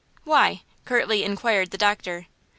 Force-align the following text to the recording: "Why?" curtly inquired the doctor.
"Why?" 0.23 0.63
curtly 0.83 1.23
inquired 1.23 1.69
the 1.69 1.77
doctor. 1.77 2.25